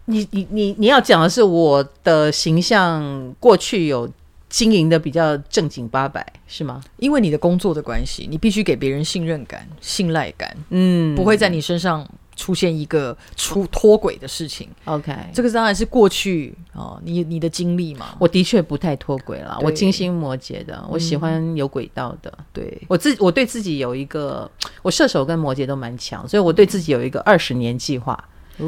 [0.06, 4.10] 你你你你要讲的是我的形象过去有
[4.48, 6.82] 经营的比较正经八百是吗？
[6.98, 14.70] 因为你的工作的关系，你必须给别人信任感、信赖感，嗯，不会在你身上出现一个出脱轨的事情。
[14.86, 18.16] OK，这个当然是过去哦，你你的经历嘛。
[18.20, 22.32] 我的确不太脱轨了，我金星摩羯的，我喜欢有轨道的。
[22.38, 24.50] 嗯、对我自我对自己有一个，
[24.84, 28.24] 我射手跟摩羯都蛮强，所以我对自己有一个二十年计划。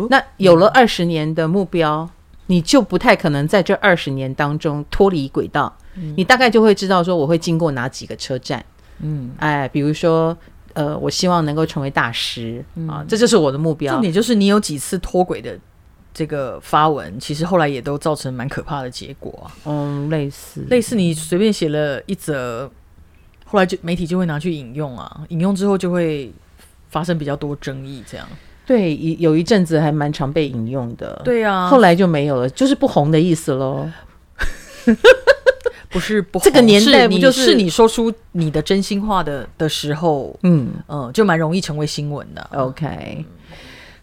[0.10, 2.10] 那有了二十年的目标，嗯、
[2.48, 5.76] 你就不太可能在这二十年当中脱离轨道。
[5.96, 8.64] 嗯、你大概就会知道说我会经过哪几个车站。
[9.00, 10.36] 嗯，哎，比如说，
[10.74, 13.94] 呃，我希望能够成为大师、嗯、啊，这就是我的目标。
[13.94, 15.58] 重点就是你有几次脱轨的
[16.14, 19.46] 这个发文，其实后来也都造成蛮可怕的结果、啊。
[19.66, 22.70] 嗯，类似类似你随便写了一则，
[23.46, 26.32] 后来就媒体就会拿去引用啊，引用之后就会
[26.90, 28.28] 发生比较多争议，这样。
[28.68, 31.22] 对，一有一阵子还蛮常被引用的。
[31.24, 33.90] 对啊，后来就没有了，就是不红的意思喽。
[35.90, 42.46] 不是不红，这个年代不就是是你说出你的真心话的的时候，嗯嗯，就蛮容易成为新闻的。
[42.52, 43.26] OK，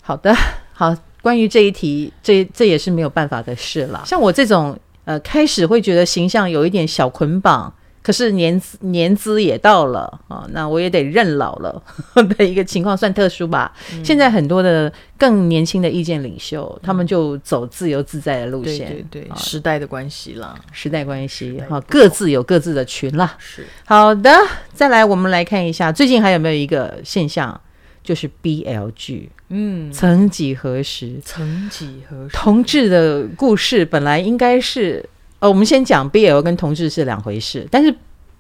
[0.00, 0.35] 好的，
[0.72, 4.03] 好，关于这一题，这这也是没有办法的事了。
[4.07, 4.74] 像我这种
[5.05, 7.70] 呃，开始会觉得形象有一点小捆绑。
[8.05, 11.83] 可是年资年资也到了啊，那我也得认老了
[12.37, 13.73] 的一个情况，算特殊吧。
[13.95, 23.35] 嗯、现在很多的更年轻的意见领袖，嗯、他们就走自由自在的路线，对对时代的关系啦，时代关系哈，各自有各自的群啦。
[23.38, 23.64] 是。
[23.87, 24.31] 好的，
[24.75, 27.59] 再来我们来看一下，最近还有没有一个现象，
[28.03, 35.09] 就是 BLG，，嗯，曾几何时，曾几何时，同志的故事本来应该是。
[35.44, 37.94] 呃，我们先讲 BL 跟同志是两回事，但是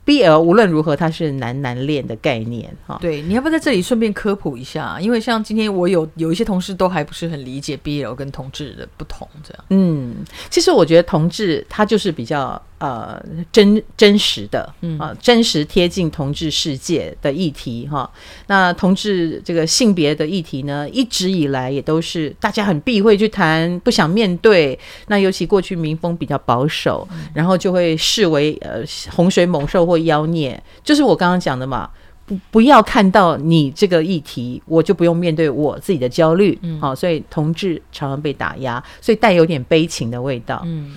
[0.06, 2.96] BL 无论如何它是男男恋的概念哈。
[2.98, 4.98] 对，你要不要在这里顺便科普一下？
[4.98, 9.64] 因为像今天我有有一些同事都还不是很理解 BL 跟同志的不同，这样。
[9.68, 10.14] 嗯，
[10.48, 12.60] 其实我觉得同志他就是比较。
[12.84, 13.18] 呃，
[13.50, 18.08] 真真实的，嗯啊，真实贴近同志世界的议题哈。
[18.48, 24.78] 那同志这个性别的议题呢，一直以来也都是大家很避讳去谈，不想面对。
[25.06, 30.62] 那尤其过去民风比较保守，嗯、然后就会视为呃洪水猛兽或妖孽。
[30.82, 31.88] 就是我刚刚讲的嘛，
[32.26, 36.58] 不不要看到你这个议题，我就不用面对我自己的焦虑。
[36.60, 40.60] 嗯，好，所以同志常常被打压，所以带有点悲情的味道。
[40.66, 40.92] 嗯。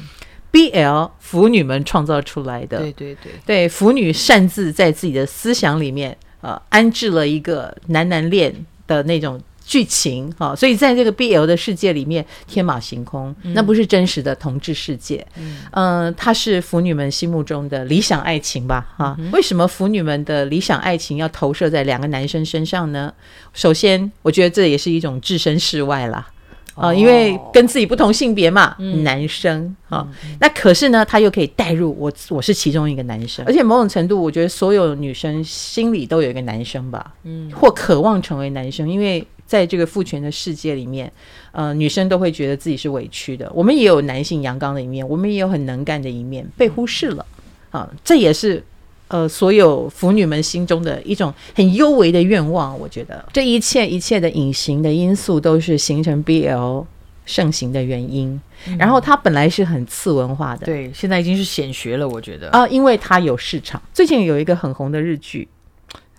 [0.51, 8.53] BL 腐女们创造出来的，对对对，对腐女擅自在自己的思想里面，呃，安置了一个男男恋
[8.87, 23.13] 的那种剧情，哈、哦，所以在这个 BL 的世界里面天马行空，嗯、那不是真实的同志世界，嗯、呃，它是腐女们心目中的理想爱情吧，哈、嗯，为什么腐女们的理想爱情要投射在两个男生身上呢？
[23.53, 26.25] 首先，我觉得这也是一种置身事外啦。
[26.77, 30.07] 啊、呃，因为跟自己不同性别嘛，嗯、男生啊，
[30.39, 41.11] 那可是呢，他又可以带入我，我是其中一个男生，而且某种程度，我觉得所有女生心里都有一个男生吧，嗯，或渴望成为男生，因为在这个父权的世界里面，
[41.51, 43.51] 呃，女生都会觉得自己是委屈的。
[43.55, 47.25] 我们也有男性阳刚的一面，我们也有很能干的一面，被忽视了
[47.71, 48.63] 啊，这也是。
[49.07, 56.85] 呃，所有腐女们心中的一种很幽微的愿望，我觉得这一切一切的隐形的因素都是形成 BL
[57.25, 58.39] 盛行的原因。
[58.65, 63.81] 嗯、然后它本来是很次文化的，对，现在已经是显学了，我觉得啊，因为它有市场。
[63.93, 65.47] 最近有一个很红的日剧，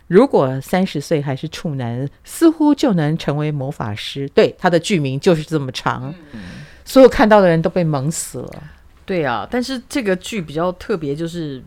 [0.07, 4.29] 如果三十岁还是处男，似乎就能成为魔法师。
[4.31, 6.41] 对，它的剧名就是这么长，嗯、
[6.85, 8.63] 所有看到的人都被萌死了。
[9.05, 11.63] 对啊，但是这个剧比较特别，就是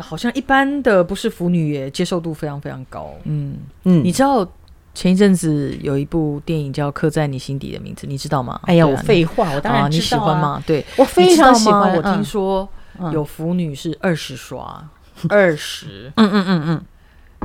[0.00, 3.14] 好像一般的不是腐女也接受度非常非常高。
[3.24, 4.46] 嗯嗯，你知道
[4.94, 8.60] 前一阵子有一部电影叫《刻在你心底的名字》，你知道吗？
[8.64, 10.62] 哎呀，我废话，我当然你喜欢吗？
[10.66, 11.94] 对，我非常喜欢。
[11.96, 12.68] 我听说
[13.12, 14.88] 有腐女是二十刷，
[15.28, 16.84] 二十，嗯嗯嗯嗯。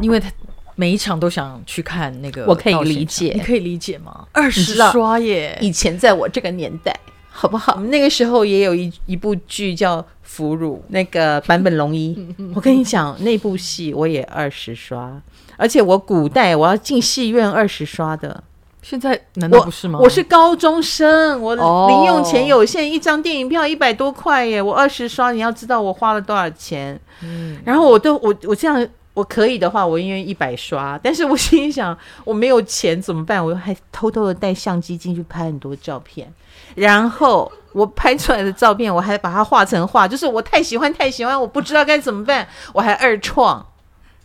[0.01, 0.29] 因为他
[0.75, 4.27] 每一场都想去看那个，我可以理解，你可以理解吗？
[4.33, 5.57] 二十刷耶！
[5.61, 6.93] 以前在我这个年代，
[7.37, 7.81] 好不好？
[7.81, 12.17] 那个时候也有一一部剧叫《腐乳》，那个坂本龙一。
[12.55, 15.21] 我跟你讲，那部戏我也二十刷，
[15.57, 18.41] 而且我古代我要进戏院二十刷的。
[18.81, 19.99] 现在难道不是吗？
[19.99, 26.97] 我，我是高中生，我零用钱有限，一张电影票一百多块耶，我二十刷，你要知道我花了多少钱。
[27.21, 28.87] 嗯，然后我都我我这样。
[29.15, 30.99] 我可以的话，我愿意一百刷。
[31.01, 33.43] 但是我心里想，我没有钱怎么办？
[33.43, 36.31] 我还偷偷的带相机进去拍很多照片，
[36.75, 43.65] 然后我拍出来的照片，我还把它画成画，就是我太喜欢太喜欢，我不知道该怎么办，我还二创，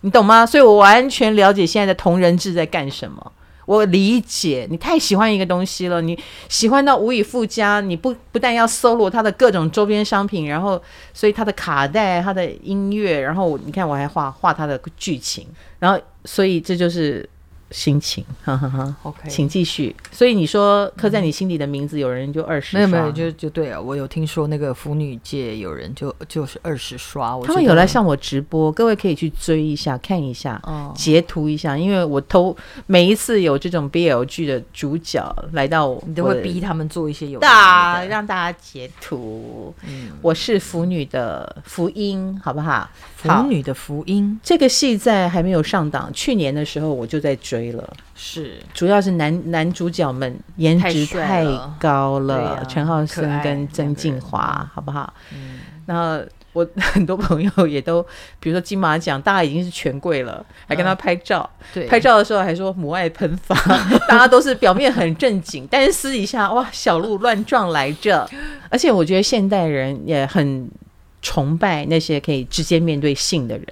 [0.00, 0.44] 你懂吗？
[0.44, 3.32] 所以我完全了解现在的同人志在干什么。
[3.70, 7.80] 我理解你太喜欢一个东西了，你喜欢到无以复加。
[7.80, 10.82] 你不不但要搜罗它的各种周边商品，然后
[11.14, 15.46] 所以它的卡带、它的音乐，然后你看我还画画它的剧情，
[15.78, 17.28] 然后所以这就是。
[17.70, 18.96] 心情， 哈哈哈。
[19.02, 19.94] OK，请继续。
[20.10, 23.80] 所以你说刻在你心底的名字，有人就二十刷，没有没有，就就对啊。
[23.80, 32.56] 我有听说那个腐女界有人就就是二十刷，他们有来向我直播，各位可以去追一下，看一下，哦、截图一下，因为我偷
[32.86, 39.72] 每一次有这种 BL 剧的主角来到我，你都会逼他们做一些有大让大家截图。
[39.86, 42.88] 嗯，我是腐女的福音，好不好？
[43.16, 47.59] 腐女的福音，这个戏在还没有上档，去年的时候我就在追。
[47.72, 48.58] 了，是。
[48.72, 51.44] 主要是男男主角们颜值太
[51.78, 55.12] 高了，陈浩森跟曾敬华，好不好？
[55.34, 58.02] 嗯，然后我 很多朋友也都，
[58.40, 63.54] 比如说金马奖，大家已经是权贵了，还跟他拍照，对，拍照的时候还说母爱喷发，
[64.08, 68.28] 大家都是表面很正经，但是私底下哇，小鹿乱撞来着。
[68.68, 70.68] 而且我觉得现代人也很
[71.22, 73.66] 崇拜那些可以直接面对性的人。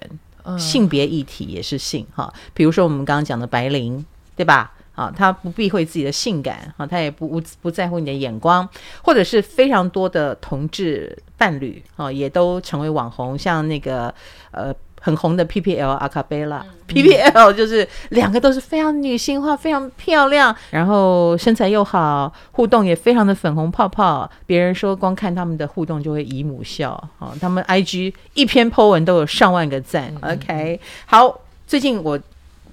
[0.56, 4.04] 性别议题也是性哈，比如说我们刚刚讲的白灵，
[4.36, 4.72] 对吧？
[4.94, 8.68] 啊，他不避讳自己的性感啊，他也不不不在乎你的眼光，
[9.02, 14.14] 或者是非常多的同志伴侣啊，也都成为网红，像那个
[14.52, 14.74] 呃。
[15.08, 24.30] 很红的 PPL 阿卡贝拉，PPL 就是两个都是非常女性化、非常漂亮，然后身材又好，互动也非常的粉红泡泡。
[24.44, 30.12] 别人说光看他们的互动就会姨母笑啊，他们 IG 一篇 po 文都有上万个赞。
[30.20, 32.20] OK，好，最近我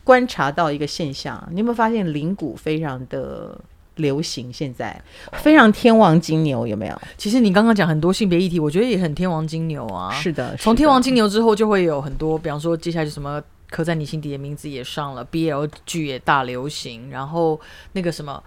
[0.03, 3.57] 观察到一个现象，你有没有发现灵谷非常的？
[3.95, 5.01] 流行现在
[5.33, 7.01] 非常天王金牛，有没有？
[7.17, 10.11] 其实你刚刚讲很多性别议题，我觉得也很天王金牛啊。
[10.11, 17.59] 是的，从天王金牛之后就会有很多，比方说接下来就什么刻在你心底的名字也上了，BL 剧也大流行，然后
[17.93, 18.43] 那个什么，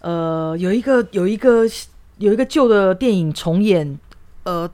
[0.00, 1.64] 呃，有一个有一个
[2.18, 3.98] 有一个旧的电影重演，
[4.44, 4.70] 呃，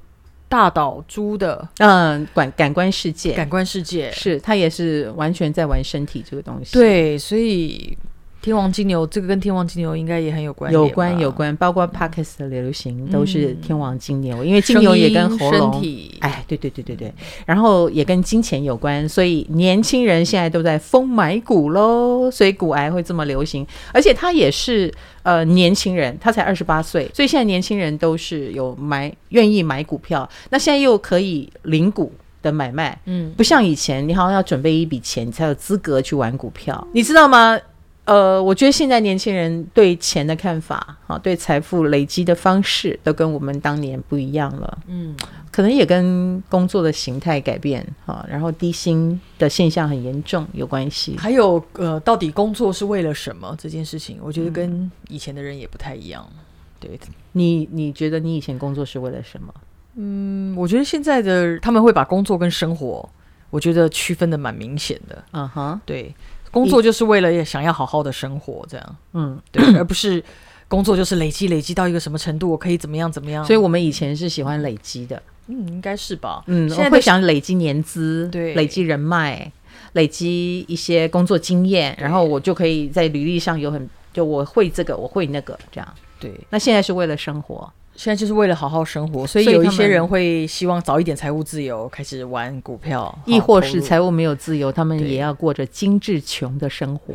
[0.50, 7.96] 大岛猪的，嗯，感感官世界，感官世界是他也是完全在玩身体这个东西，对，所以。
[8.44, 10.70] 天王金牛，这个跟天王金牛应该也很有关。
[10.70, 15.82] 有关有关，包括 Podcast 的流行都是天王金牛，嗯、因为金牛也跟喉咙，
[16.20, 17.10] 哎，对对对对对，
[17.46, 37.58] 然后也跟金钱有关，所以年轻人现在都在疯买股喽，所以股癌会这么流行，而且他也是呃年轻人，他才二十八岁，所以现在年轻人都是有买愿意买股票，那现在又可以零股的买卖，嗯，不像以前，你好像要准备一笔钱，你才有资格去玩股票，你知道吗？
[38.04, 44.78] 呃，我觉得现在年轻人对钱的看法，啊，对财富累积的方式，都跟我们当年不一样了。
[44.88, 45.16] 嗯，
[45.50, 51.16] 可能也跟工作的形态改变，啊，然后低薪的现象很严重有关系。
[51.16, 56.28] 还有，呃，到底工作是为了什么这件事情，我觉得跟以前的人也不太一样。
[56.34, 56.38] 嗯、
[56.80, 57.00] 对，
[57.32, 59.54] 你你觉得你以前工作是为了什么？
[59.94, 63.08] 嗯，我觉得现在的他们会把工作跟生活，
[63.48, 65.24] 我觉得区分的蛮明显的。
[65.32, 66.14] 嗯哼，对。
[66.54, 70.22] 工作就是为了想要好好的生活，这样，嗯，对， 而不是
[70.68, 73.44] 工作就是累积累积到一个什么程度，我可以怎么样怎么样。
[73.44, 79.50] 所以我们以前是喜欢累积的，嗯，应该是吧，嗯，现在会想累积年资，对，累积人脉，
[79.92, 86.32] 累积一些工作经验，然后我就可以在履历上有很，就我会这个，我会那个，这样，对。
[86.50, 97.14] 那现在是为了生活，现在就是为了好好生活，所以有一些人会希望早一点财务自由，开始玩股票， 亦或是财务没有自由，他们也要过着精致穷的生活。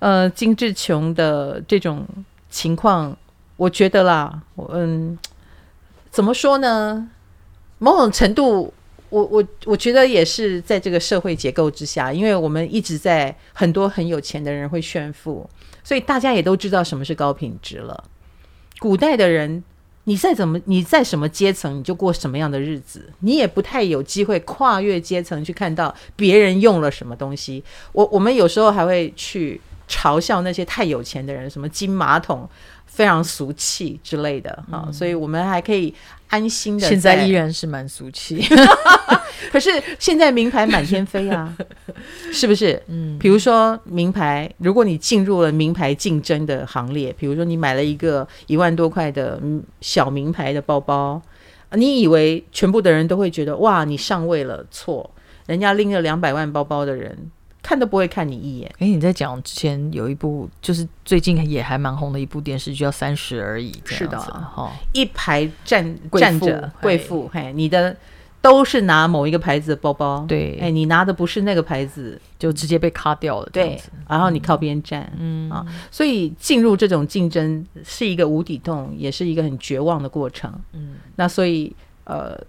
[0.00, 2.04] 呃，精致穷的这种
[2.50, 3.16] 情况，
[3.56, 5.16] 我觉得啦，嗯，
[6.10, 7.08] 怎么说呢？
[7.78, 8.74] 某种程度，
[9.10, 15.48] 我我我觉得也是在这个社会结构之下，因为我们一直在很多很有钱的人会炫富，
[15.84, 18.02] 所以大家也都知道什么是高品质了。
[18.80, 19.62] 古代的人。
[20.08, 27.62] 你再怎么，你在什么阶层，你就过什么样的日子，你也不太有机会跨越阶层去看到别人用了什么东西。
[27.92, 32.48] 我我们有时候还会去嘲笑那些太有钱的人，什么金马桶。
[32.86, 35.94] 非常俗气之类的哈、嗯，所以我们还可以
[36.28, 36.88] 安心的。
[36.88, 38.42] 现在依然是蛮俗气，
[39.52, 41.56] 可是现在名牌满天飞啊，
[42.32, 42.82] 是不是？
[42.88, 49.40] 嗯，比如说名牌，如果你进入了名牌竞争的行列，比如说你买了一个一万多块的
[49.80, 51.20] 小名牌的包包，
[51.72, 54.64] 你以为全部的人都会觉得哇，你上位了？
[54.70, 55.10] 错，
[55.46, 57.30] 人家拎了两百万包包的人。
[57.60, 58.70] 看都不会看你一眼。
[58.78, 63.70] 哎，你在讲之前有一部，就是最近也还蛮红的一部电视剧，叫《三十而已》。
[63.84, 67.94] 是的，哈，一排站站着贵妇，嘿，你的
[68.40, 73.78] 都是拿某一个牌子的包包，对，哎，你拿的不是那个牌子，就直接被卡掉了，对。
[74.08, 80.52] 然后你靠边站，嗯啊，所以进入这种竞争是一个无底洞，也是一个很绝望的过程。
[80.72, 81.74] 嗯，那所以
[82.04, 82.40] 呃，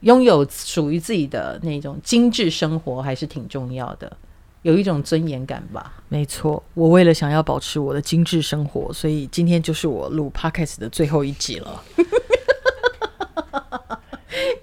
[0.00, 4.16] 拥有属于自己的那种精致生活还是挺重要的。
[4.62, 5.92] 有一种尊严感吧。
[6.08, 11.80] 没错，我为了想要保持我的精致生活，所以今天就是我录 Podcast 的最后一集了。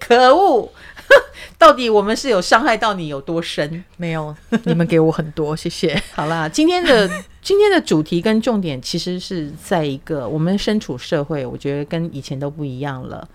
[0.06, 0.70] 可恶！
[1.58, 3.84] 到底我们是有伤害到你有多深？
[3.96, 4.34] 没有，
[4.64, 6.00] 你们给我很多，谢谢。
[6.14, 7.08] 好啦，今天的
[7.42, 13.26] 今天的主题跟重点其实是在一个我们身处社会，我觉得跟以前都不一样了。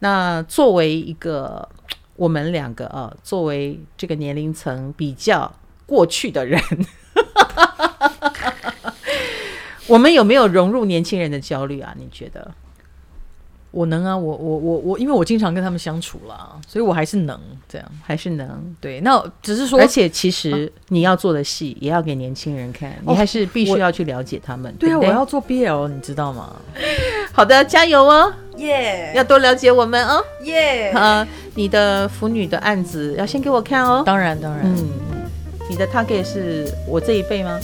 [0.00, 1.68] 那作为一个
[2.16, 5.52] 我们两个啊，作为这个年龄层比较。
[5.86, 6.62] 过去的人，
[9.88, 11.92] 我们有没有融入年轻人的焦虑啊？
[11.98, 12.48] 你觉得？
[13.70, 18.74] 我能啊，我我我我，因为我经常跟他们相处啦，所以我还是能这样，还是能。
[18.80, 24.74] 对，那只是说，而且其实你要做的戏也要给年轻人看，你还是必须要去了解他们。
[24.78, 26.56] 对啊，对对，我要做 BL，你知道吗？
[27.32, 29.12] 好的，加油哦，耶！
[29.14, 30.90] 要多了解我们哦，耶！
[30.90, 34.88] 啊，你的腐女的案子要先给我看哦，当然当然，嗯。
[35.68, 37.56] 你的 target 是我这一辈吗？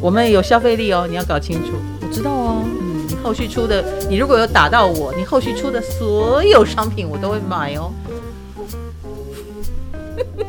[0.00, 1.72] 我们有消费力哦，你要搞清楚。
[2.00, 2.62] 我知道啊，
[3.22, 7.92] 后续出的，你如果有打到我，你后续出的所有商品我都会买哦。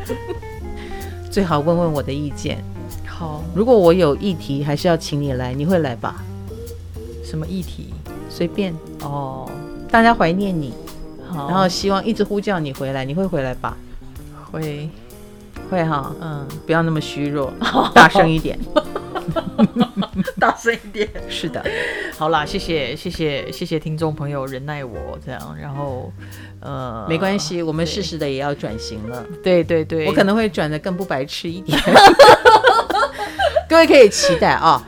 [1.32, 2.64] 最好问问我的意见。
[3.06, 6.24] 好，如果我有议题，还是要请你来，你会来吧？
[7.24, 7.94] 什么议题？
[8.30, 9.50] 随便哦。
[9.90, 10.74] 大家怀念你，
[11.28, 13.78] 好，然后希望一直呼叫你回来，你会回来吧？
[14.52, 14.90] 会。
[15.70, 17.52] 会哈，嗯，不要那么虚弱，
[17.96, 18.60] 大声一点，
[20.40, 21.10] 大声一点。
[21.30, 21.64] 是的，
[22.18, 26.12] 好啦，谢谢，谢谢，谢谢听众朋友忍耐我这样，然后，
[26.60, 29.26] 呃，没关系，我们适时的也要转型了。
[29.44, 31.78] 对对对，我可能会转的更不白痴一点，
[33.70, 34.84] 各位可以期待啊、哦。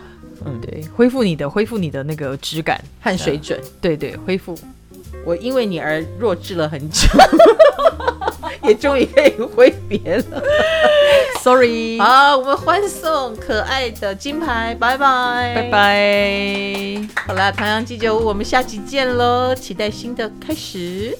[0.45, 3.59] 嗯，对，恢复你的，恢复你的那个质感和水准。
[3.81, 4.55] 对对，恢复。
[5.26, 7.07] 我因为你而弱智了很久。
[8.63, 10.41] 也终于可以挥别了
[11.39, 11.99] ，Sorry。
[11.99, 17.07] 好，我们欢送可爱的金牌，拜拜，拜拜。
[17.28, 21.15] 好啦，唐阳鸡酒屋，我们下期见喽，期待新的开始。